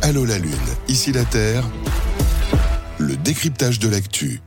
Allô 0.00 0.24
la 0.24 0.38
Lune, 0.38 0.54
ici 0.86 1.12
la 1.12 1.24
Terre, 1.24 1.68
le 2.98 3.16
décryptage 3.16 3.80
de 3.80 3.88
l'actu. 3.88 4.40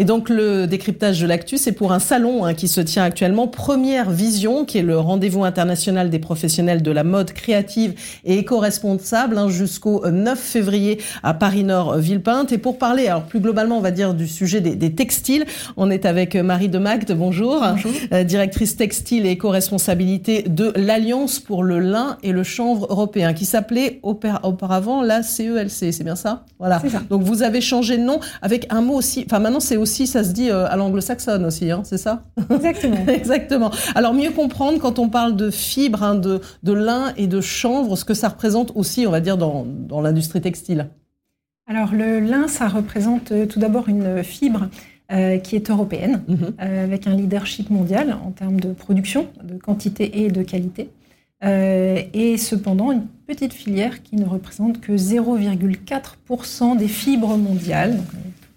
Et 0.00 0.04
donc 0.04 0.30
le 0.30 0.66
décryptage 0.66 1.20
de 1.20 1.26
l'actu, 1.26 1.58
c'est 1.58 1.72
pour 1.72 1.92
un 1.92 1.98
salon 1.98 2.46
hein, 2.46 2.54
qui 2.54 2.68
se 2.68 2.80
tient 2.80 3.04
actuellement, 3.04 3.48
Première 3.48 4.10
Vision, 4.10 4.64
qui 4.64 4.78
est 4.78 4.82
le 4.82 4.98
rendez-vous 4.98 5.44
international 5.44 6.08
des 6.08 6.18
professionnels 6.18 6.80
de 6.80 6.90
la 6.90 7.04
mode 7.04 7.34
créative 7.34 7.92
et 8.24 8.38
éco-responsable 8.38 9.36
hein, 9.36 9.50
jusqu'au 9.50 10.08
9 10.08 10.38
février 10.38 11.02
à 11.22 11.34
Paris-Nord 11.34 11.98
Villepinte. 11.98 12.50
Et 12.50 12.56
pour 12.56 12.78
parler, 12.78 13.08
alors 13.08 13.24
plus 13.24 13.40
globalement, 13.40 13.76
on 13.76 13.82
va 13.82 13.90
dire 13.90 14.14
du 14.14 14.26
sujet 14.26 14.62
des, 14.62 14.74
des 14.74 14.94
textiles, 14.94 15.44
on 15.76 15.90
est 15.90 16.06
avec 16.06 16.34
Marie 16.34 16.70
de 16.70 16.78
Magde, 16.78 17.12
bonjour, 17.14 17.60
bonjour. 17.60 17.92
Euh, 18.14 18.24
directrice 18.24 18.78
textile 18.78 19.26
et 19.26 19.32
éco-responsabilité 19.32 20.44
de 20.48 20.72
l'Alliance 20.76 21.40
pour 21.40 21.62
le 21.62 21.78
lin 21.78 22.16
et 22.22 22.32
le 22.32 22.42
chanvre 22.42 22.86
européen, 22.88 23.34
qui 23.34 23.44
s'appelait 23.44 24.00
auparavant 24.02 25.02
la 25.02 25.22
CELC, 25.22 25.92
c'est 25.92 26.04
bien 26.04 26.16
ça? 26.16 26.46
Voilà. 26.58 26.80
Ça. 26.88 27.02
Donc 27.10 27.22
vous 27.22 27.42
avez 27.42 27.60
changé 27.60 27.98
de 27.98 28.02
nom 28.02 28.18
avec 28.40 28.66
un 28.70 28.80
mot 28.80 28.94
aussi, 28.94 29.24
enfin 29.26 29.40
maintenant 29.40 29.60
c'est 29.60 29.76
aussi, 29.76 29.89
ça 30.06 30.24
se 30.24 30.32
dit 30.32 30.50
euh, 30.50 30.66
à 30.68 30.76
l'anglo-saxonne 30.76 31.44
aussi, 31.44 31.70
hein, 31.70 31.82
c'est 31.84 31.98
ça 31.98 32.24
Exactement. 32.50 32.96
Exactement. 33.08 33.70
Alors 33.94 34.14
mieux 34.14 34.30
comprendre 34.30 34.78
quand 34.78 34.98
on 34.98 35.08
parle 35.08 35.36
de 35.36 35.50
fibres, 35.50 36.02
hein, 36.02 36.14
de, 36.14 36.40
de, 36.62 36.72
lin 36.72 37.12
et 37.16 37.26
de 37.26 37.40
chanvre, 37.40 37.96
ce 37.96 38.04
que 38.04 38.14
ça 38.14 38.28
représente 38.28 38.72
aussi, 38.74 39.06
on 39.06 39.10
va 39.10 39.20
dire, 39.20 39.36
dans, 39.36 39.66
dans 39.66 40.00
l'industrie 40.00 40.40
textile. 40.40 40.88
Alors 41.66 41.92
le 41.92 42.20
lin, 42.20 42.48
ça 42.48 42.68
représente 42.68 43.32
euh, 43.32 43.46
tout 43.46 43.60
d'abord 43.60 43.88
une 43.88 44.22
fibre 44.24 44.68
euh, 45.12 45.38
qui 45.38 45.56
est 45.56 45.70
européenne, 45.70 46.22
euh, 46.60 46.84
avec 46.84 47.08
un 47.08 47.16
leadership 47.16 47.68
mondial 47.68 48.16
en 48.24 48.30
termes 48.30 48.60
de 48.60 48.72
production, 48.72 49.26
de 49.42 49.58
quantité 49.58 50.22
et 50.22 50.30
de 50.30 50.44
qualité. 50.44 50.88
Euh, 51.42 52.00
et 52.14 52.36
cependant, 52.36 52.92
une 52.92 53.06
petite 53.26 53.52
filière 53.52 54.04
qui 54.04 54.14
ne 54.14 54.24
représente 54.24 54.80
que 54.80 54.92
0,4% 54.92 56.76
des 56.76 56.86
fibres 56.86 57.36
mondiales, 57.36 57.96
donc 57.96 58.06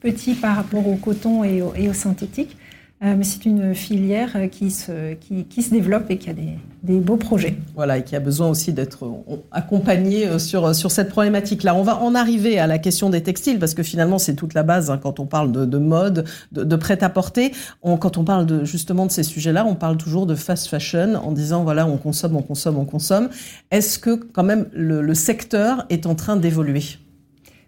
petit 0.04 0.34
par 0.36 0.58
rapport 0.58 0.88
au 0.88 0.96
coton 0.96 1.44
et 1.44 1.62
au, 1.62 1.74
et 1.76 1.92
synthétique. 1.94 2.58
Euh, 3.04 3.16
mais 3.18 3.26
c'est 3.26 3.46
une 3.46 3.76
filière 3.76 4.38
qui 4.50 4.72
se, 4.72 5.16
qui, 5.16 5.62
se 5.62 5.72
développe 5.72 6.10
et 6.10 6.18
qui 6.18 6.30
a 6.30 6.34
des, 6.34 6.58
des, 6.84 7.00
beaux 7.00 7.18
projets. 7.18 7.58
Voilà, 7.76 7.98
et 7.98 8.04
qui 8.04 8.16
a 8.16 8.22
besoin 8.22 8.48
aussi 8.48 8.72
d'être 8.72 9.06
accompagné 9.52 10.40
sur, 10.40 10.74
sur 10.74 10.90
cette 10.90 11.10
problématique-là. 11.10 11.76
On 11.76 11.84
va 11.84 11.98
en 11.98 12.16
arriver 12.16 12.60
à 12.60 12.68
la 12.68 12.78
question 12.78 13.10
des 13.10 13.22
textiles, 13.22 13.60
parce 13.60 13.74
que 13.74 13.84
finalement, 13.84 14.20
c'est 14.20 14.36
toute 14.36 14.54
la 14.54 14.64
base 14.64 14.90
hein, 14.90 14.98
quand 15.04 15.20
on 15.20 15.26
parle 15.26 15.52
de, 15.52 15.66
de 15.66 15.78
mode, 15.78 16.24
de, 16.54 16.76
prêt-à-porter. 16.78 17.52
Quand 17.82 18.18
on 18.18 18.24
parle 18.24 18.64
justement 18.64 19.06
de 19.06 19.12
ces 19.12 19.24
sujets-là, 19.24 19.66
on 19.66 19.76
parle 19.76 19.98
toujours 19.98 20.26
de 20.26 20.36
fast 20.36 20.68
fashion 20.68 21.16
en 21.16 21.34
disant, 21.34 21.64
voilà, 21.66 21.86
on 21.86 21.98
consomme, 21.98 22.38
on 22.38 22.42
consomme, 22.42 22.78
on 22.78 22.86
consomme. 22.86 23.28
Est-ce 23.70 24.00
que 24.00 24.16
quand 24.16 24.44
même 24.44 24.68
le 24.72 25.14
secteur 25.14 25.86
est 25.90 26.06
en 26.06 26.16
train 26.16 26.38
d'évoluer? 26.38 26.84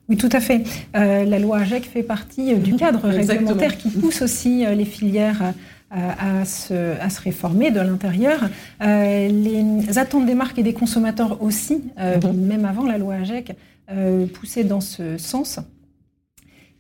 Oui, 0.08 0.18
tout 0.18 0.30
à 0.32 0.40
fait. 0.40 0.64
Euh, 0.96 1.26
la 1.26 1.40
loi 1.40 1.60
AGEC 1.60 1.86
fait 1.86 2.04
partie 2.04 2.54
euh, 2.54 2.58
du 2.58 2.76
cadre 2.76 3.08
réglementaire 3.08 3.78
qui 3.78 3.90
pousse 3.90 4.22
aussi 4.22 4.66
euh, 4.66 4.76
les 4.76 4.86
filières 4.86 5.54
à, 5.92 6.44
se, 6.46 7.00
à, 7.00 7.10
se, 7.10 7.22
réformer 7.22 7.72
de 7.72 7.80
l'intérieur. 7.80 8.50
Euh, 8.82 9.28
les 9.30 9.98
attentes 9.98 10.26
des 10.26 10.36
marques 10.36 10.60
et 10.60 10.64
des 10.64 10.74
consommateurs 10.74 11.42
aussi, 11.42 11.84
euh, 12.00 12.18
mmh. 12.20 12.34
même 12.34 12.66
avant 12.66 12.84
la 12.84 12.98
loi 12.98 13.16
AGEC, 13.16 13.54
euh, 13.92 14.26
poussaient 14.26 14.64
dans 14.64 14.82
ce 14.82 15.18
sens. 15.18 15.60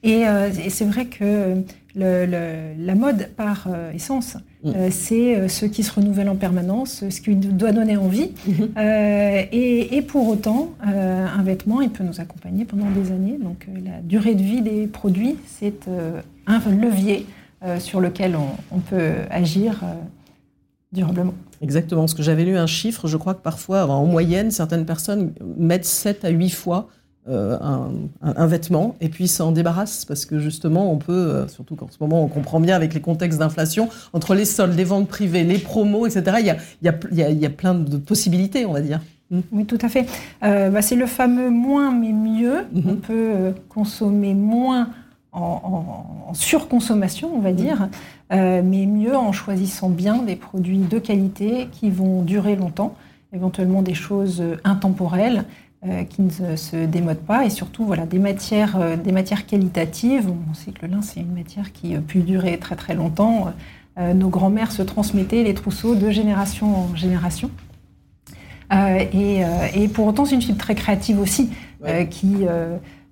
Et, 0.03 0.21
et 0.21 0.69
c'est 0.69 0.85
vrai 0.85 1.05
que 1.05 1.63
le, 1.95 2.25
le, 2.25 2.73
la 2.77 2.93
mode 2.93 3.29
par 3.35 3.67
essence, 3.93 4.37
mmh. 4.65 4.91
c'est 4.91 5.47
ce 5.47 5.65
qui 5.65 5.83
se 5.83 5.93
renouvelle 5.93 6.29
en 6.29 6.35
permanence, 6.35 7.03
ce 7.09 7.21
qui 7.21 7.35
doit 7.35 7.71
donner 7.71 7.97
envie. 7.97 8.31
Mmh. 8.47 8.79
Et, 9.51 9.97
et, 9.97 10.01
pour 10.01 10.27
autant, 10.27 10.71
un 10.81 11.43
vêtement, 11.43 11.81
il 11.81 11.89
peut 11.89 12.03
nous 12.03 12.19
accompagner 12.19 12.65
pendant 12.65 12.89
des 12.91 13.11
années. 13.11 13.37
Donc 13.41 13.67
la 13.85 14.01
durée 14.01 14.35
de 14.35 14.43
vie 14.43 14.61
des 14.61 14.87
produits, 14.87 15.35
c'est 15.47 15.87
un 16.47 16.59
levier 16.69 17.25
euh, 17.65 17.79
sur 17.79 17.99
lequel 17.99 18.35
on, 18.35 18.49
on 18.75 18.79
peut 18.79 19.13
agir 19.31 19.79
euh, 19.83 19.93
durablement. 20.91 21.33
Exactement, 21.61 22.01
parce 22.01 22.13
que 22.13 22.21
j'avais 22.21 22.43
lu 22.43 22.57
un 22.57 22.67
chiffre, 22.67 23.07
je 23.07 23.17
crois 23.17 23.33
que 23.33 23.41
parfois, 23.41 23.87
en 23.87 24.05
moyenne, 24.05 24.51
certaines 24.51 24.85
personnes 24.85 25.33
mettent 25.57 25.85
7 25.85 26.25
à 26.25 26.29
8 26.29 26.49
fois 26.49 26.89
euh, 27.27 27.57
un, 27.59 27.89
un, 28.21 28.33
un, 28.37 28.45
vêtement 28.45 28.95
et 29.01 29.09
puis 29.09 29.27
s'en 29.27 29.51
débarrassent 29.51 30.05
parce 30.05 30.27
que 30.27 30.37
justement 30.37 30.91
on 30.91 30.97
peut, 30.97 31.11
euh, 31.11 31.47
surtout 31.47 31.75
qu'en 31.75 31.89
ce 31.89 31.97
moment 31.99 32.23
on 32.23 32.27
comprend 32.27 32.59
bien 32.59 32.75
avec 32.75 32.93
les 32.93 33.01
contextes 33.01 33.39
d'inflation, 33.39 33.89
entre 34.13 34.35
les 34.35 34.45
soldes, 34.45 34.77
les 34.77 34.83
ventes 34.83 35.07
privées, 35.07 35.43
les 35.43 35.57
promos, 35.57 36.05
etc., 36.05 36.37
il 36.39 36.45
y 36.45 36.51
a, 36.51 36.57
il 36.83 36.85
y 36.85 36.89
a, 36.89 36.95
il 37.11 37.17
y 37.17 37.23
a, 37.23 37.29
il 37.31 37.39
y 37.39 37.45
a 37.47 37.49
plein 37.49 37.73
de 37.73 37.97
possibilités, 37.97 38.67
on 38.67 38.73
va 38.73 38.81
dire. 38.81 39.01
Oui, 39.51 39.65
tout 39.65 39.79
à 39.81 39.89
fait. 39.89 40.05
Euh, 40.43 40.69
bah, 40.69 40.83
c'est 40.83 40.95
le 40.95 41.07
fameux 41.07 41.49
moins 41.49 41.91
mais 41.91 42.11
mieux. 42.11 42.61
Mm 42.71 42.79
-hmm. 42.79 42.89
On 42.91 42.95
peut 42.97 43.53
consommer 43.69 44.35
moins 44.35 44.89
en, 45.31 46.31
surconsommation, 46.33 47.31
on 47.35 47.39
va 47.39 47.53
dire, 47.53 47.89
euh, 48.33 48.61
mais 48.63 48.85
mieux 48.85 49.17
en 49.17 49.31
choisissant 49.31 49.89
bien 49.89 50.21
des 50.21 50.35
produits 50.35 50.85
de 50.93 50.99
qualité 50.99 51.69
qui 51.71 51.89
vont 51.89 52.21
durer 52.21 52.55
longtemps, 52.55 52.93
éventuellement 53.33 53.81
des 53.81 53.95
choses 53.95 54.43
intemporelles 54.63 55.43
qui 56.09 56.21
ne 56.21 56.55
se 56.55 56.85
démodent 56.85 57.17
pas, 57.17 57.45
et 57.45 57.49
surtout 57.49 57.85
voilà, 57.85 58.05
des, 58.05 58.19
matières, 58.19 58.77
euh, 58.77 58.95
des 58.97 59.11
matières 59.11 59.45
qualitatives. 59.45 60.29
On 60.49 60.53
sait 60.53 60.71
que 60.71 60.85
le 60.85 60.93
lin, 60.93 61.01
c'est 61.01 61.19
une 61.19 61.33
matière 61.33 61.71
qui 61.71 61.95
peut 61.95 62.19
durer 62.19 62.57
très 62.57 62.75
très 62.75 62.95
longtemps. 62.95 63.53
nos 63.97 64.29
grands-mères 64.29 64.71
se 64.71 64.81
transmettaient 64.81 65.43
les 65.43 65.53
trousseaux 65.53 65.95
de 65.95 66.09
génération 66.09 66.67
en 66.75 66.95
génération. 66.95 67.49
Et, 68.73 69.41
et, 69.75 69.87
pour 69.87 70.07
autant, 70.07 70.25
c'est 70.25 70.35
une 70.35 70.41
fibre 70.41 70.57
très 70.57 70.75
créative 70.75 71.19
aussi, 71.19 71.51
ouais. 71.81 72.09
qui 72.09 72.45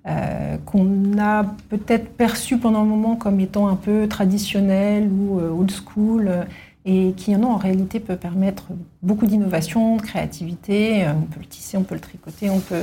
euh, 0.06 0.58
qu'on 0.66 1.18
a 1.18 1.44
peut-être 1.70 2.10
perçu 2.14 2.58
pendant 2.58 2.82
un 2.82 2.84
moment 2.84 3.16
comme 3.16 3.40
étant 3.40 3.68
un 3.68 3.74
peu 3.74 4.06
traditionnel 4.06 5.08
ou 5.10 5.40
euh, 5.40 5.48
old 5.48 5.70
school 5.70 6.28
euh, 6.28 6.44
et 6.84 7.12
qui 7.16 7.32
non, 7.36 7.52
en 7.52 7.56
réalité 7.56 8.00
peut 8.00 8.16
permettre 8.16 8.64
beaucoup 9.02 9.26
d'innovation, 9.26 9.96
de 9.96 10.02
créativité. 10.02 11.06
On 11.08 11.22
peut 11.22 11.40
le 11.40 11.46
tisser, 11.46 11.76
on 11.76 11.82
peut 11.82 11.94
le 11.94 12.00
tricoter, 12.00 12.50
on 12.50 12.60
peut 12.60 12.82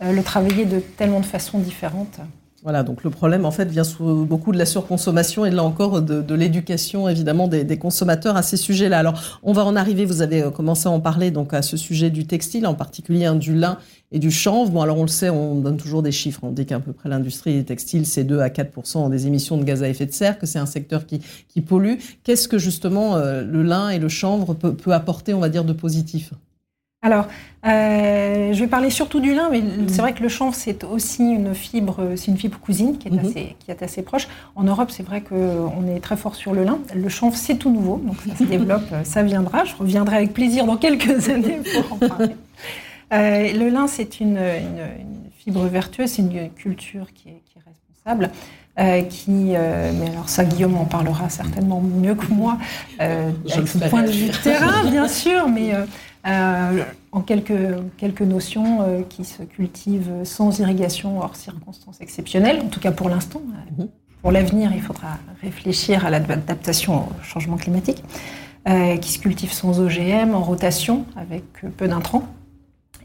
le 0.00 0.22
travailler 0.22 0.64
de 0.64 0.80
tellement 0.80 1.20
de 1.20 1.26
façons 1.26 1.58
différentes. 1.58 2.20
Voilà, 2.62 2.82
donc 2.82 3.04
le 3.04 3.10
problème 3.10 3.44
en 3.44 3.50
fait 3.50 3.66
vient 3.66 3.84
sous 3.84 4.24
beaucoup 4.24 4.50
de 4.50 4.58
la 4.58 4.64
surconsommation 4.64 5.44
et 5.44 5.50
là 5.50 5.62
encore 5.62 6.00
de, 6.00 6.22
de 6.22 6.34
l'éducation 6.34 7.08
évidemment 7.08 7.48
des, 7.48 7.64
des, 7.64 7.78
consommateurs 7.78 8.36
à 8.36 8.42
ces 8.42 8.56
sujets-là. 8.56 8.98
Alors 8.98 9.38
on 9.42 9.52
va 9.52 9.64
en 9.64 9.76
arriver, 9.76 10.04
vous 10.04 10.22
avez 10.22 10.50
commencé 10.52 10.88
à 10.88 10.90
en 10.90 10.98
parler 10.98 11.30
donc 11.30 11.52
à 11.52 11.60
ce 11.60 11.76
sujet 11.76 12.10
du 12.10 12.26
textile, 12.26 12.66
en 12.66 12.74
particulier 12.74 13.26
hein, 13.26 13.34
du 13.34 13.54
lin 13.54 13.78
et 14.10 14.18
du 14.18 14.30
chanvre. 14.30 14.70
Bon 14.70 14.80
alors 14.80 14.98
on 14.98 15.02
le 15.02 15.08
sait, 15.08 15.28
on 15.28 15.56
donne 15.56 15.76
toujours 15.76 16.02
des 16.02 16.12
chiffres, 16.12 16.40
on 16.42 16.50
dit 16.50 16.64
qu'à 16.64 16.80
peu 16.80 16.92
près 16.92 17.10
l'industrie 17.10 17.54
des 17.54 17.64
textiles 17.64 18.06
c'est 18.06 18.24
2 18.24 18.40
à 18.40 18.48
4 18.48 19.10
des 19.10 19.26
émissions 19.26 19.58
de 19.58 19.64
gaz 19.64 19.82
à 19.82 19.88
effet 19.88 20.06
de 20.06 20.12
serre, 20.12 20.38
que 20.38 20.46
c'est 20.46 20.58
un 20.58 20.66
secteur 20.66 21.06
qui, 21.06 21.20
qui 21.48 21.60
pollue. 21.60 21.96
Qu'est-ce 22.24 22.48
que 22.48 22.58
justement 22.58 23.16
euh, 23.16 23.42
le 23.42 23.62
lin 23.62 23.90
et 23.90 23.98
le 23.98 24.08
chanvre 24.08 24.54
peut, 24.54 24.74
peut 24.74 24.92
apporter, 24.92 25.34
on 25.34 25.40
va 25.40 25.50
dire, 25.50 25.64
de 25.64 25.74
positif? 25.74 26.32
Alors, 27.06 27.28
euh, 27.64 28.52
je 28.52 28.58
vais 28.58 28.66
parler 28.66 28.90
surtout 28.90 29.20
du 29.20 29.32
lin, 29.32 29.48
mais 29.50 29.60
mmh. 29.60 29.88
c'est 29.88 30.00
vrai 30.00 30.12
que 30.12 30.24
le 30.24 30.28
chanvre, 30.28 30.56
c'est 30.56 30.82
aussi 30.82 31.22
une 31.22 31.54
fibre, 31.54 32.14
c'est 32.16 32.32
une 32.32 32.36
fibre 32.36 32.58
cousine 32.58 32.98
qui 32.98 33.06
est, 33.06 33.12
mmh. 33.12 33.18
assez, 33.20 33.56
qui 33.60 33.70
est 33.70 33.80
assez 33.80 34.02
proche. 34.02 34.26
En 34.56 34.64
Europe, 34.64 34.90
c'est 34.90 35.04
vrai 35.04 35.20
qu'on 35.20 35.86
est 35.86 36.00
très 36.00 36.16
fort 36.16 36.34
sur 36.34 36.52
le 36.52 36.64
lin. 36.64 36.80
Le 36.94 37.08
chanvre, 37.08 37.36
c'est 37.36 37.54
tout 37.54 37.70
nouveau, 37.70 38.02
donc 38.04 38.16
ça 38.26 38.36
se 38.36 38.42
développe, 38.50 38.92
ça 39.04 39.22
viendra. 39.22 39.64
Je 39.64 39.76
reviendrai 39.76 40.16
avec 40.16 40.34
plaisir 40.34 40.66
dans 40.66 40.76
quelques 40.76 41.28
années 41.30 41.60
pour 41.74 41.92
en 41.92 42.08
parler. 42.08 42.34
Euh, 43.12 43.52
le 43.52 43.68
lin, 43.68 43.86
c'est 43.86 44.18
une, 44.18 44.38
une, 44.38 44.80
une, 44.98 45.30
fibre 45.38 45.64
vertueuse, 45.66 46.10
c'est 46.10 46.22
une 46.22 46.50
culture 46.50 47.12
qui 47.14 47.28
est, 47.28 47.42
qui 47.46 47.58
est 47.58 47.62
responsable. 47.64 48.32
Euh, 48.78 49.00
qui, 49.00 49.52
euh, 49.54 49.90
mais 49.98 50.10
alors 50.10 50.28
ça 50.28 50.44
Guillaume 50.44 50.76
en 50.76 50.84
parlera 50.84 51.30
certainement 51.30 51.80
mieux 51.80 52.14
que 52.14 52.30
moi, 52.30 52.58
euh, 53.00 53.30
avec 53.50 53.68
son 53.68 53.78
point 53.78 54.02
de 54.02 54.10
vue 54.10 54.28
terrain 54.42 54.84
bien 54.90 55.08
sûr, 55.08 55.48
mais 55.48 55.72
euh, 56.26 56.82
en 57.12 57.20
quelques, 57.20 57.52
quelques 57.98 58.22
notions 58.22 58.82
euh, 58.82 59.02
qui 59.08 59.24
se 59.24 59.42
cultivent 59.42 60.24
sans 60.24 60.58
irrigation 60.58 61.20
hors 61.20 61.36
circonstances 61.36 62.00
exceptionnelles, 62.00 62.60
en 62.64 62.68
tout 62.68 62.80
cas 62.80 62.92
pour 62.92 63.08
l'instant. 63.08 63.42
Mhm. 63.78 63.88
Pour 64.22 64.32
l'avenir, 64.32 64.72
il 64.74 64.82
faudra 64.82 65.18
réfléchir 65.40 66.04
à 66.04 66.10
l'adaptation 66.10 67.06
au 67.06 67.22
changement 67.22 67.56
climatique, 67.56 68.02
euh, 68.68 68.96
qui 68.96 69.12
se 69.12 69.20
cultive 69.20 69.52
sans 69.52 69.78
OGM, 69.78 70.34
en 70.34 70.42
rotation, 70.42 71.06
avec 71.16 71.44
peu 71.76 71.86
d'intrants, 71.86 72.26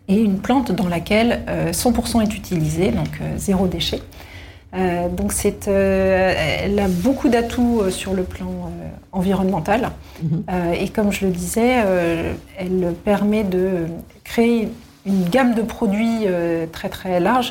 et 0.08 0.20
une 0.20 0.40
plante 0.40 0.72
dans 0.72 0.88
laquelle 0.88 1.46
100% 1.72 2.22
est 2.22 2.36
utilisé, 2.36 2.92
donc 2.92 3.22
zéro 3.38 3.68
déchet. 3.68 4.02
Euh, 4.74 5.10
donc 5.10 5.34
c'est, 5.34 5.68
euh, 5.68 6.34
elle 6.64 6.80
a 6.80 6.88
beaucoup 6.88 7.28
d'atouts 7.28 7.82
euh, 7.82 7.90
sur 7.90 8.14
le 8.14 8.24
plan 8.24 8.48
euh, 8.48 8.88
environnemental. 9.12 9.90
-hmm. 10.24 10.74
et 10.82 10.88
comme 10.96 11.12
je 11.12 11.26
le 11.26 11.32
disais, 11.32 11.74
elle 12.58 12.94
permet 13.04 13.44
de 13.44 13.86
créer 14.24 14.70
une 15.06 15.24
gamme 15.36 15.54
de 15.56 15.64
produits 15.76 16.20
très 16.72 16.90
très 16.98 17.20
large 17.20 17.50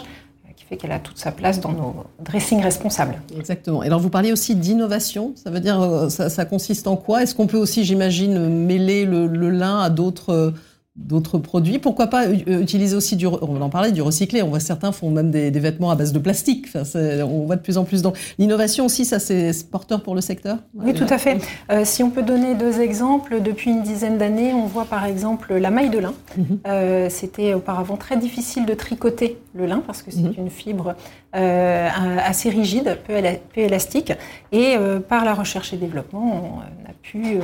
qui 0.56 0.64
fait 0.68 0.76
qu'elle 0.80 0.92
a 0.92 1.02
toute 1.08 1.18
sa 1.26 1.32
place 1.32 1.56
dans 1.64 1.72
nos 1.80 1.92
dressings 2.28 2.62
responsables. 2.70 3.16
Exactement. 3.42 3.82
Et 3.82 3.86
alors 3.90 4.00
vous 4.00 4.14
parliez 4.18 4.32
aussi 4.36 4.52
d'innovation. 4.64 5.24
Ça 5.42 5.50
veut 5.50 5.60
dire 5.68 5.78
ça, 6.16 6.24
ça 6.30 6.44
consiste 6.54 6.86
en 6.86 6.96
quoi? 7.04 7.16
Est-ce 7.22 7.34
qu'on 7.36 7.48
peut 7.54 7.62
aussi, 7.66 7.80
j'imagine, 7.88 8.34
mêler 8.72 9.04
le, 9.12 9.20
le 9.26 9.50
lin 9.50 9.76
à 9.80 9.90
d'autres 9.98 10.54
d'autres 11.00 11.38
produits. 11.38 11.78
Pourquoi 11.78 12.06
pas 12.06 12.28
utiliser 12.28 12.94
aussi 12.94 13.16
du, 13.16 13.26
on 13.26 13.60
en 13.60 13.68
parlait, 13.70 13.90
du 13.90 14.02
recyclé. 14.02 14.42
On 14.42 14.48
voit 14.48 14.60
certains 14.60 14.92
font 14.92 15.10
même 15.10 15.30
des, 15.30 15.50
vêtements 15.50 15.90
à 15.90 15.96
base 15.96 16.12
de 16.12 16.18
plastique. 16.18 16.66
Enfin, 16.68 16.82
on 17.24 17.46
voit 17.46 17.56
de 17.56 17.62
plus 17.62 17.78
en 17.78 17.84
plus. 17.84 18.02
Donc 18.02 18.16
l'innovation 18.38 18.84
aussi, 18.84 19.04
ça 19.04 19.18
c'est 19.18 19.52
porteur 19.70 20.02
pour 20.02 20.14
le 20.14 20.20
secteur. 20.20 20.58
Oui, 20.74 20.94
tout 20.94 21.06
à 21.08 21.18
fait. 21.18 21.38
Euh, 21.70 21.82
si 21.84 22.02
on 22.02 22.10
peut 22.10 22.22
donner 22.22 22.54
deux 22.54 22.80
exemples, 22.80 23.40
depuis 23.40 23.70
une 23.70 23.82
dizaine 23.82 24.18
d'années, 24.18 24.52
on 24.52 24.66
voit 24.66 24.84
par 24.84 25.04
exemple 25.04 25.54
la 25.54 25.70
maille 25.70 25.90
de 25.90 25.98
lin. 25.98 26.14
Mhm. 26.36 26.58
Euh, 26.66 27.08
c'était 27.10 27.54
auparavant 27.54 27.96
très 27.96 28.16
difficile 28.16 28.66
de 28.66 28.74
tricoter 28.74 29.38
le 29.54 29.66
lin 29.66 29.82
parce 29.86 30.02
que 30.02 30.10
c'est 30.10 30.20
mhm. 30.20 30.34
une 30.36 30.50
fibre 30.50 30.94
euh, 31.34 31.88
assez 32.24 32.50
rigide, 32.50 32.98
peu, 33.06 33.14
élastique. 33.56 34.12
Et 34.52 34.76
par 35.08 35.24
la 35.24 35.34
recherche 35.34 35.72
et 35.72 35.76
développement, 35.76 36.58
on 36.58 36.90
a 36.90 36.92
pu 37.02 37.38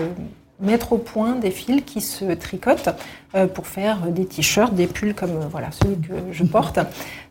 mettre 0.61 0.93
au 0.93 0.99
point 0.99 1.35
des 1.35 1.51
fils 1.51 1.83
qui 1.85 2.01
se 2.01 2.25
tricotent 2.25 2.89
euh, 3.35 3.47
pour 3.47 3.67
faire 3.67 4.07
des 4.07 4.27
t-shirts, 4.27 4.75
des 4.75 4.87
pulls 4.87 5.15
comme 5.15 5.31
euh, 5.31 5.47
voilà 5.51 5.71
celui 5.71 5.97
que 5.97 6.15
je 6.33 6.45
porte. 6.57 6.79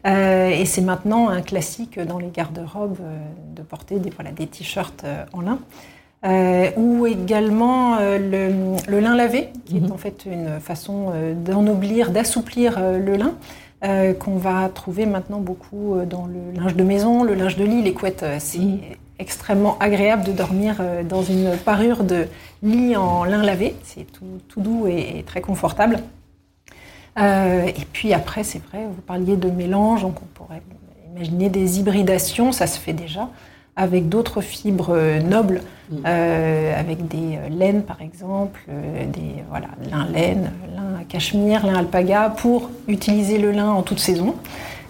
Euh, 0.06 0.50
et 0.50 0.66
c'est 0.66 0.81
maintenant 0.81 1.30
un 1.30 1.42
classique 1.42 2.00
dans 2.00 2.19
les 2.19 2.30
garde-robes 2.30 3.00
de 3.56 3.62
porter 3.63 4.00
des, 4.00 4.12
voilà, 4.12 4.31
des 4.31 4.48
t-shirts 4.48 5.06
en 5.33 5.42
lin. 5.42 5.60
ou 6.77 7.06
également 7.07 7.98
le, 8.00 9.00
lin 9.00 9.16
lavé, 9.16 9.50
qui 9.66 9.78
est 9.78 9.81
mhm. 9.81 9.92
en 9.92 9.98
fait 9.98 10.25
une 10.25 10.60
façon 10.60 11.12
d'ennoblir, 11.36 12.12
d'assouplir 12.12 12.80
le 12.80 13.16
lin. 13.16 13.33
qu'on 14.19 14.38
va 14.38 14.69
trouver 14.69 15.06
maintenant 15.06 15.39
beaucoup 15.39 15.95
dans 16.07 16.28
le 16.28 16.60
linge 16.60 16.75
de 16.75 16.83
maison, 16.83 17.24
le 17.24 17.33
linge 17.33 17.57
de 17.57 17.66
lit, 17.66 17.81
les 17.81 17.94
couettes. 17.94 18.25
C'est 18.39 18.60
mhm 18.60 18.80
extrêmement 19.19 19.77
agréable 19.79 20.23
de 20.23 20.31
dormir 20.31 20.77
euh, 20.79 21.03
dans 21.03 21.23
une 21.23 21.57
parure 21.57 22.03
de 22.03 22.27
lit 22.63 22.95
en 22.95 23.23
lin 23.23 23.44
lavé. 23.44 23.75
C'est 23.83 24.06
tout, 24.12 24.62
doux 24.62 24.88
et, 24.88 25.23
très 25.25 25.41
confortable. 25.41 26.00
Euh, 27.17 27.65
et 27.65 27.85
puis 27.94 28.13
après, 28.13 28.44
c'est 28.44 28.62
vrai, 28.63 28.85
vous 28.85 29.01
parliez 29.01 29.38
de 29.38 29.50
mélange, 29.50 30.01
donc 30.01 30.15
on 30.21 30.25
pourrait 30.25 30.62
imaginer 31.15 31.50
des 31.50 31.79
hybridations, 31.79 32.51
ça 32.51 32.67
se 32.67 32.77
fait 32.77 32.91
déjà, 32.91 33.29
avec 33.77 34.09
d'autres 34.09 34.41
fibres 34.41 34.94
euh, 34.94 35.21
nobles, 35.21 35.61
avec 36.03 37.07
des 37.07 37.38
laines 37.50 37.83
par 37.83 38.01
exemple, 38.01 38.59
des 39.13 39.44
voilà, 39.50 39.68
lin 39.89 40.06
laine, 40.07 40.51
lin 40.75 41.03
cachemire, 41.07 41.65
lin 41.65 41.75
alpaga, 41.75 42.33
pour 42.38 42.69
utiliser 42.88 43.38
le 43.38 43.51
lin 43.51 43.69
en 43.69 43.83
toute 43.83 44.00
saison. 44.00 44.35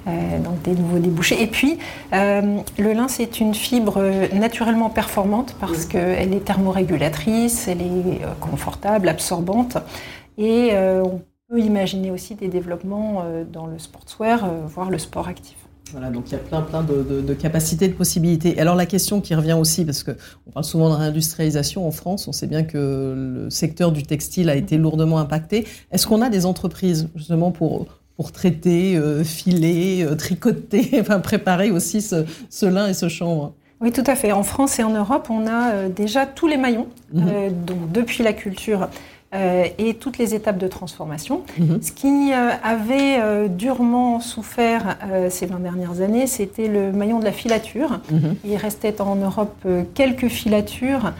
Euh, 0.07 0.39
donc 0.39 0.61
des 0.61 0.73
nouveaux 0.73 0.99
débouchés. 0.99 1.41
Et 1.41 1.47
puis, 1.47 1.79
euh, 2.13 2.59
le 2.77 2.93
lin, 2.93 3.07
c'est 3.07 3.39
une 3.39 3.55
fibre 3.55 3.99
naturellement 4.33 4.89
performante 4.89 5.55
parce 5.59 5.85
qu'elle 5.85 6.33
est 6.33 6.45
thermorégulatrice, 6.45 7.67
elle 7.67 7.81
est 7.81 8.21
euh, 8.23 8.33
confortable, 8.39 9.09
absorbante. 9.09 9.77
Et 10.37 10.71
on 10.75 11.21
peut 11.49 11.61
imaginer 11.61 12.11
aussi 12.11 12.35
des 12.35 12.49
développements 12.49 13.23
dans 13.53 13.67
le 13.67 13.79
sportswear, 13.79 14.51
voire 14.67 14.89
le 14.89 14.97
sport 14.97 15.29
actif. 15.29 15.55
Voilà, 15.93 16.09
donc 16.09 16.25
il 16.27 16.33
y 16.33 16.35
a 16.35 16.39
plein, 16.39 16.61
plein 16.61 16.83
de, 16.83 17.33
capacités, 17.35 17.87
de 17.87 17.93
possibilités. 17.93 18.59
alors 18.59 18.75
la 18.75 18.85
question 18.85 19.21
qui 19.21 19.33
revient 19.33 19.53
aussi, 19.53 19.85
parce 19.85 20.03
qu'on 20.03 20.51
parle 20.51 20.65
souvent 20.65 20.89
de 20.89 20.95
réindustrialisation 20.95 21.87
en 21.87 21.91
France, 21.91 22.27
on 22.27 22.33
sait 22.33 22.47
bien 22.47 22.63
que 22.63 23.13
le 23.45 23.49
secteur 23.49 23.93
du 23.93 24.03
textile 24.03 24.49
a 24.49 24.55
été 24.57 24.77
lourdement 24.77 25.19
impacté. 25.19 25.65
Est-ce 25.89 26.05
qu'on 26.05 26.21
a 26.21 26.27
des 26.27 26.45
entreprises 26.45 27.07
justement 27.15 27.51
pour 27.51 27.85
pour 28.17 28.31
traiter, 28.31 28.95
euh, 28.95 29.23
filer, 29.23 30.03
euh, 30.03 30.15
tricoter, 30.15 30.91
enfin 31.01 31.19
préparer 31.19 31.71
aussi 31.71 32.01
ce, 32.01 32.65
lin 32.65 32.87
et 32.87 32.93
ce 32.93 33.09
chanvre. 33.09 33.53
Oui, 33.81 33.91
tout 33.91 34.03
à 34.07 34.15
fait. 34.15 34.31
En 34.31 34.43
France 34.43 34.79
et 34.79 34.83
en 34.83 34.91
Europe, 34.91 35.27
on 35.29 35.47
a 35.47 35.71
euh, 35.71 35.89
déjà 35.89 36.25
tous 36.25 36.47
les 36.47 36.57
maillons, 36.57 36.87
mhm. 37.13 37.25
donc 37.65 37.91
depuis 37.91 38.23
la 38.23 38.33
culture 38.33 38.87
et 39.77 39.95
toutes 39.95 40.17
les 40.17 40.33
étapes 40.33 40.57
de 40.57 40.67
transformation. 40.69 41.41
Mhm. 41.59 41.81
Ce 41.81 41.91
qui 41.91 42.31
avait 42.31 43.49
durement 43.49 44.21
souffert 44.21 44.97
ces 45.29 45.45
20 45.45 45.59
dernières 45.59 45.99
années, 45.99 46.25
c'était 46.25 46.69
le 46.69 46.93
maillon 46.93 47.19
de 47.19 47.25
la 47.25 47.33
filature. 47.33 47.99
Mhm. 48.09 48.35
Il 48.45 48.55
restait 48.55 49.01
en 49.01 49.17
Europe 49.17 49.67
quelques 49.93 50.29
filatures 50.29 51.11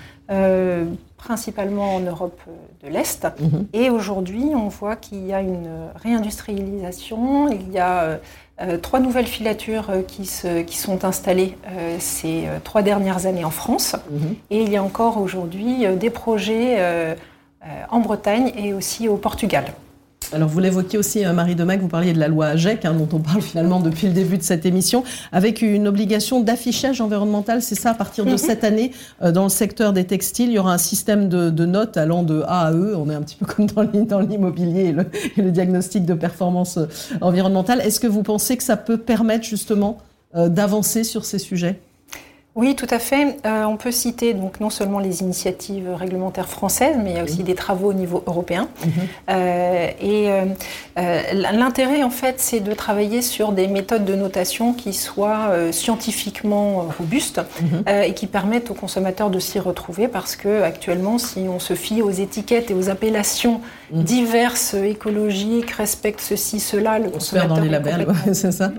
principalement 1.25 1.95
en 1.95 2.01
Europe 2.01 2.39
de 2.83 2.89
l'Est. 2.89 3.27
Mhm. 3.39 3.67
Et 3.73 3.89
aujourd'hui, 3.89 4.51
on 4.53 4.67
voit 4.67 4.95
qu'il 4.95 5.25
y 5.25 5.33
a 5.33 5.41
une 5.41 5.69
réindustrialisation. 5.95 7.49
Il 7.49 7.71
y 7.71 7.79
a 7.79 8.03
euh, 8.03 8.17
euh, 8.61 8.77
trois 8.77 8.99
nouvelles 8.99 9.25
filatures 9.25 9.89
euh, 9.89 10.01
qui, 10.03 10.25
se, 10.25 10.61
qui 10.61 10.77
sont 10.77 11.03
installées 11.03 11.57
ces 11.99 12.43
trois 12.63 12.83
dernières 12.83 13.25
années 13.25 13.43
en 13.43 13.49
France. 13.49 13.95
Mhm. 14.11 14.35
Et 14.51 14.61
il 14.61 14.69
y 14.69 14.77
a 14.77 14.83
encore 14.83 15.19
aujourd'hui 15.19 15.85
des 15.97 16.11
projets 16.11 16.77
en 17.89 17.99
Bretagne 17.99 18.51
et 18.55 18.73
aussi 18.73 19.09
au 19.09 19.17
Portugal. 19.17 19.65
Alors 20.33 20.49
vous 20.49 20.59
l'évoquiez 20.59 20.97
aussi, 20.97 21.25
euh, 21.25 21.33
Marie 21.33 21.55
Demac, 21.55 21.79
vous 21.79 21.87
parliez 21.87 22.13
de 22.13 22.19
la 22.19 22.27
loi 22.27 22.47
AGEC, 22.47 22.85
hein, 22.85 22.93
dont 22.93 23.07
on 23.13 23.19
parle 23.19 23.41
finalement 23.41 23.79
depuis 23.79 24.07
le 24.07 24.13
début 24.13 24.37
de 24.37 24.43
cette 24.43 24.65
émission, 24.65 25.03
avec 25.31 25.61
une 25.61 25.87
obligation 25.87 26.41
d'affichage 26.41 27.01
environnemental. 27.01 27.61
C'est 27.61 27.75
ça, 27.75 27.91
à 27.91 27.93
partir 27.93 28.25
de 28.25 28.31
mhm. 28.31 28.37
cette 28.37 28.63
année, 28.63 28.91
euh, 29.21 29.31
dans 29.31 29.43
le 29.43 29.49
secteur 29.49 29.93
des 29.93 30.05
textiles, 30.05 30.49
il 30.49 30.53
y 30.53 30.59
aura 30.59 30.73
un 30.73 30.79
système 30.79 31.29
de, 31.29 31.65
notes 31.65 31.97
allant 31.97 32.23
de 32.23 32.43
A 32.47 32.67
à 32.67 32.73
E. 32.73 32.95
On 32.95 33.09
est 33.09 33.15
un 33.15 33.21
petit 33.21 33.35
peu 33.35 33.45
comme 33.45 33.67
dans 34.05 34.19
l'immobilier 34.19 34.95
et, 35.37 35.41
le, 35.41 35.51
diagnostic 35.51 36.05
de 36.05 36.13
performance 36.13 36.77
euh, 36.77 36.87
environnementale. 37.21 37.81
Est-ce 37.81 37.99
que 37.99 38.07
vous 38.07 38.23
pensez 38.23 38.57
que 38.57 38.63
ça 38.63 38.77
peut 38.77 38.97
permettre 38.97 39.45
justement 39.45 39.99
d'avancer 40.33 41.05
sur 41.05 41.23
ces 41.23 41.39
sujets? 41.39 41.79
Oui, 42.55 42.73
tout 42.75 42.87
à 42.89 42.99
fait. 42.99 43.37
Euh, 43.45 43.65
on 43.65 43.75
peut 43.75 43.91
citer 43.91 44.33
donc 44.33 44.61
non 44.61 44.69
seulement 44.69 44.99
les 44.99 45.19
initiatives 45.21 45.89
réglementaires 45.93 46.47
françaises, 46.47 46.95
mais 47.03 47.11
il 47.11 47.17
y 47.17 47.19
a 47.19 47.23
aussi 47.23 47.43
des 47.43 47.53
travaux 47.53 47.89
au 47.89 47.93
niveau 47.93 48.23
européen. 48.27 48.69
Mhm. 48.85 48.91
Euh, 49.29 49.87
et 50.01 50.29
euh, 50.97 51.21
l'intérêt, 51.51 52.01
en 52.01 52.09
fait, 52.09 52.35
c'est 52.37 52.61
de 52.61 52.71
travailler 52.71 53.21
sur 53.21 53.51
des 53.51 53.67
méthodes 53.67 54.05
de 54.05 54.15
notation 54.15 54.71
qui 54.71 54.93
soient 54.93 55.51
scientifiquement 55.71 56.87
robustes 56.97 57.41
mhm. 57.61 57.83
et 58.03 58.13
qui 58.13 58.25
permettent 58.25 58.71
aux 58.71 58.75
consommateurs 58.75 59.29
de 59.29 59.39
s'y 59.39 59.59
retrouver, 59.59 60.07
parce 60.07 60.37
que 60.37 60.61
actuellement, 60.61 61.17
si 61.17 61.47
on 61.49 61.59
se 61.59 61.73
fie 61.73 62.01
aux 62.01 62.11
étiquettes 62.11 62.71
et 62.71 62.73
aux 62.73 62.89
appellations 62.89 63.59
mhm. 63.91 64.03
diverses, 64.03 64.75
écologiques, 64.75 65.71
respectent 65.71 66.21
ceci, 66.21 66.61
cela, 66.61 66.99
le 66.99 67.07
on 67.07 67.11
consommateur 67.11 67.57
se 67.57 67.59
dans 67.59 67.65
les 67.65 67.69
labels, 67.69 68.07
c'est 68.33 68.53
ça. 68.53 68.71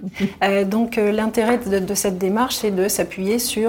donc 0.64 0.96
l'intérêt 0.96 1.58
de, 1.58 1.78
de 1.78 1.94
cette 1.94 2.16
démarche, 2.16 2.56
c'est 2.56 2.70
de 2.70 2.88
s'appuyer 2.88 3.38
sur 3.38 3.65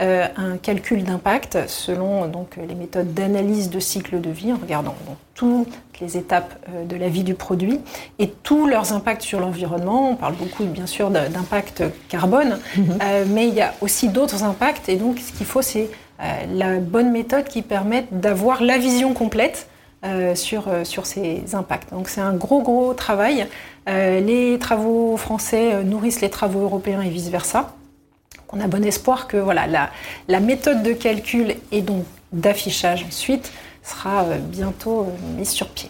euh, 0.00 0.26
un 0.36 0.56
calcul 0.56 1.04
d'impact 1.04 1.58
selon 1.66 2.26
donc, 2.26 2.56
les 2.56 2.74
méthodes 2.74 3.14
d'analyse 3.14 3.70
de 3.70 3.80
cycle 3.80 4.20
de 4.20 4.30
vie 4.30 4.52
en 4.52 4.56
regardant 4.56 4.94
toutes 5.34 5.72
les 6.00 6.16
étapes 6.16 6.54
euh, 6.68 6.84
de 6.84 6.96
la 6.96 7.08
vie 7.08 7.24
du 7.24 7.34
produit 7.34 7.80
et 8.18 8.28
tous 8.28 8.66
leurs 8.66 8.92
impacts 8.92 9.22
sur 9.22 9.40
l'environnement. 9.40 10.10
On 10.10 10.16
parle 10.16 10.34
beaucoup 10.34 10.64
bien 10.64 10.86
sûr 10.86 11.10
d'impact 11.10 11.84
carbone, 12.08 12.58
mhm. 12.76 12.98
euh, 13.02 13.24
mais 13.28 13.48
il 13.48 13.54
y 13.54 13.60
a 13.60 13.74
aussi 13.80 14.08
d'autres 14.08 14.44
impacts 14.44 14.88
et 14.88 14.96
donc 14.96 15.18
ce 15.18 15.32
qu'il 15.32 15.46
faut 15.46 15.62
c'est 15.62 15.90
la 16.52 16.78
bonne 16.78 17.12
méthode 17.12 17.44
qui 17.44 17.62
permette 17.62 18.06
d'avoir 18.10 18.60
la 18.60 18.76
vision 18.76 19.14
complète 19.14 19.68
sur, 20.34 20.68
sur 20.82 21.06
ces 21.06 21.54
impacts. 21.54 21.92
Donc 21.92 22.08
c'est 22.08 22.20
un 22.20 22.34
gros 22.34 22.60
gros 22.60 22.92
travail. 22.92 23.46
les 23.86 24.58
travaux 24.58 25.16
français 25.16 25.84
nourrissent 25.84 26.20
les 26.20 26.30
travaux 26.30 26.62
européens 26.62 27.02
et 27.02 27.08
vice-versa 27.08 27.72
on 28.52 28.60
a 28.60 28.66
bon 28.66 28.84
espoir 28.84 29.28
que 29.28 29.36
voilà, 29.36 29.90
la, 30.28 30.40
méthode 30.40 30.82
de 30.82 30.92
calcul 30.92 31.54
et 31.72 31.82
donc 31.82 32.04
d'affichage 32.32 33.04
ensuite 33.04 33.52
sera 33.82 34.24
euh, 34.24 34.38
bientôt 34.38 35.02
euh, 35.02 35.38
mise 35.38 35.50
sur 35.50 35.68
pied. 35.68 35.88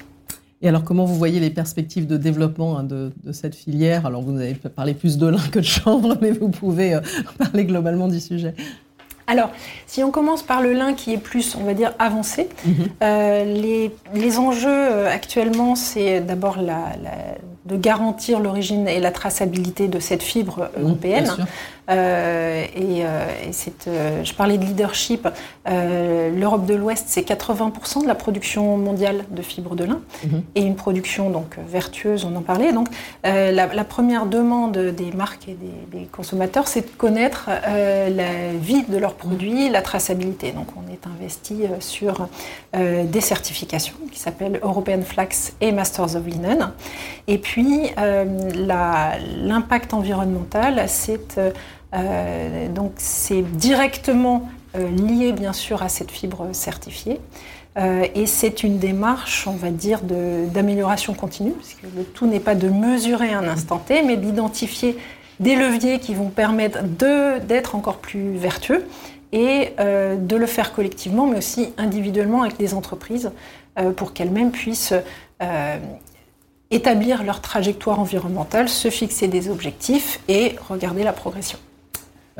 Et 0.61 0.69
alors, 0.69 0.83
comment 0.83 1.05
vous 1.05 1.15
voyez 1.15 1.39
les 1.39 1.51
perspectives 1.51 2.07
de 2.07 2.17
développement 2.17 2.79
hein, 2.79 2.83
de, 2.83 3.13
cette 3.33 3.55
filière? 3.55 4.07
Alors, 4.07 4.23
vous 4.23 4.37
avez 4.37 4.55
parlé 4.55 4.95
plus 4.95 5.17
de 5.17 5.27
lin 5.27 5.43
que 5.53 5.61
de 5.61 5.65
chanvre, 5.65 6.17
mais 6.21 6.33
vous 6.33 6.49
pouvez 6.49 6.95
euh, 6.95 7.01
parler 7.39 7.65
globalement 7.65 8.09
du 8.09 8.19
sujet. 8.19 8.55
Alors, 9.29 9.51
si 9.87 10.03
on 10.03 10.11
commence 10.11 10.43
par 10.43 10.63
le 10.63 10.73
lin 10.73 10.95
qui 10.95 11.13
est 11.13 11.19
plus, 11.19 11.55
on 11.55 11.65
va 11.65 11.75
dire, 11.75 11.93
avancé, 11.99 12.49
mhm. 12.65 12.87
les, 13.01 13.91
les, 14.15 14.39
enjeux 14.39 15.07
actuellement, 15.07 15.75
c'est 15.75 16.21
d'abord 16.23 16.63
la, 16.63 16.95
de 17.69 17.77
garantir 17.77 18.41
l'origine 18.41 18.89
et 18.89 19.01
la 19.01 19.11
traçabilité 19.11 19.87
de 19.89 20.01
cette 20.01 20.23
fibre 20.23 20.71
européenne. 20.81 21.29
Euh, 21.89 22.65
et, 22.75 23.05
euh, 23.05 23.27
euh, 23.87 24.25
je 24.25 24.35
parlais 24.35 24.59
de 24.59 24.65
leadership. 24.65 25.29
L'Europe 25.67 26.67
de 26.67 26.75
l'Ouest, 26.75 27.07
c'est 27.09 27.23
80% 27.23 28.03
de 28.03 28.07
la 28.07 28.15
production 28.15 28.77
mondiale 28.77 29.25
de 29.31 29.43
fibres 29.43 29.75
de 29.75 29.85
lin 29.85 30.01
mhm. 30.25 30.43
et 30.55 30.63
une 30.63 30.77
production 30.77 31.31
donc 31.31 31.57
vertueuse. 31.67 32.25
On 32.25 32.35
en 32.37 32.43
parlait. 32.43 32.73
Donc, 32.73 32.89
la, 33.25 33.85
première 33.85 34.27
demande 34.27 34.77
des 34.77 35.13
marques 35.13 35.49
et 35.49 35.57
des, 35.91 36.07
consommateurs, 36.07 36.69
c'est 36.69 36.83
de 36.83 36.97
connaître 36.97 37.49
la 37.49 38.53
vie 38.61 38.85
de 38.85 38.97
leurs 38.97 39.15
produits, 39.15 39.69
la 39.69 39.83
traçabilité. 39.83 40.53
Donc, 40.53 40.69
on 40.77 40.91
est 40.93 41.07
investi 41.07 41.65
sur 41.81 42.29
des 42.75 43.21
certifications 43.21 43.97
qui 44.11 44.19
s'appellent 44.19 44.59
European 44.63 45.03
Flax 45.03 45.53
et 45.61 45.73
Masters 45.73 46.17
of 46.17 46.27
Linen. 46.27 46.73
Et 47.27 47.39
puis, 47.39 47.91
l'impact 47.97 49.93
environnemental, 49.93 50.85
c'est 50.87 51.39
euh, 51.95 52.69
donc 52.69 52.93
c'est 52.97 53.43
directement 53.43 54.49
euh, 54.77 54.91
lié 54.91 55.33
bien 55.33 55.53
sûr 55.53 55.83
à 55.83 55.89
cette 55.89 56.11
fibre 56.11 56.49
certifiée. 56.53 57.21
et 58.15 58.27
c'est 58.27 58.65
une 58.65 58.79
démarche, 58.79 59.47
on 59.47 59.53
va 59.53 59.71
dire, 59.71 60.01
d'amélioration 60.03 61.15
continue, 61.15 61.53
parce 61.53 61.75
que 61.75 61.87
le 61.97 62.03
tout 62.03 62.27
n'est 62.27 62.41
pas 62.41 62.57
de 62.57 62.69
mesurer 62.69 63.33
un 63.33 63.47
instant 63.47 63.79
T, 63.79 64.03
mais 64.03 64.17
d'identifier 64.17 64.97
des 65.39 65.55
leviers 65.55 66.01
qui 66.01 66.15
vont 66.15 66.31
permettre 66.31 66.83
d'être 66.83 67.77
encore 67.77 67.99
plus 67.99 68.37
vertueux 68.37 68.85
et 69.33 69.75
euh, 69.79 70.17
de 70.17 70.37
le 70.37 70.47
faire 70.47 70.73
collectivement, 70.73 71.27
mais 71.27 71.39
aussi 71.39 71.73
individuellement 71.77 72.43
avec 72.43 72.57
des 72.57 72.75
entreprises 72.75 73.31
euh, 73.79 73.93
pour 73.93 74.13
qu'elles-mêmes 74.13 74.51
puissent 74.51 74.95
euh, 75.43 75.79
établir 76.71 77.23
leur 77.23 77.41
trajectoire 77.41 78.01
environnementale, 78.01 78.69
se 78.69 78.91
fixer 78.91 79.29
des 79.29 79.51
objectifs 79.51 80.21
et 80.29 80.57
regarder 80.69 81.03
la 81.03 81.13
progression. 81.13 81.59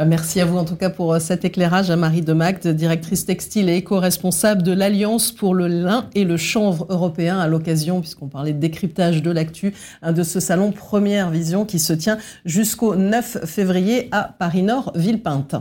Merci 0.07 0.41
à 0.41 0.45
vous 0.45 0.57
en 0.57 0.65
tout 0.65 0.77
cas 0.77 0.91
pour 0.91 1.21
cet 1.21 1.45
éclairage 1.45 1.91
à 1.91 1.97
Marie 1.97 2.23
Demagde, 2.23 2.69
directrice 2.69 3.27
textile 3.27 3.69
et 3.69 3.77
éco-responsable 3.77 4.63
de 4.63 4.73
l'Alliance 4.73 5.33
pour 5.33 5.55
le 5.55 5.67
lin 5.67 6.09
et 6.15 6.25
le 6.25 6.37
chanvre 6.37 6.87
européen 6.89 7.39
à 7.39 7.49
l'occasion, 7.49 8.01
puisqu'on 8.01 8.29
parlait 8.29 8.53
de 8.53 8.61
décryptage 8.61 9.23
de 9.23 9.31
l'actu, 9.31 9.75
de 10.07 10.23
ce 10.23 10.39
salon 10.39 10.71
Première 10.71 11.31
Vision 11.31 11.65
qui 11.65 11.81
se 11.81 11.93
tient 11.93 12.19
jusqu'au 12.45 12.95
9 12.95 13.45
février 13.45 14.09
à 14.13 14.35
Paris-Nord, 14.39 14.93
Villepinte. 14.95 15.57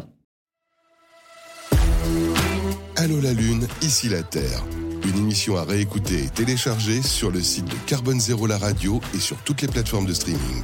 Allô 2.95 3.19
la 3.21 3.33
Lune, 3.33 3.67
ici 3.81 4.09
la 4.09 4.21
Terre. 4.21 4.63
Une 5.07 5.17
émission 5.17 5.55
à 5.57 5.63
réécouter 5.63 6.25
et 6.25 6.29
télécharger 6.29 7.01
sur 7.01 7.31
le 7.31 7.41
site 7.41 7.65
de 7.65 7.75
Carbone 7.85 8.19
Zéro 8.19 8.45
la 8.45 8.57
radio 8.57 8.99
et 9.15 9.19
sur 9.19 9.37
toutes 9.37 9.61
les 9.61 9.67
plateformes 9.67 10.05
de 10.05 10.13
streaming. 10.13 10.63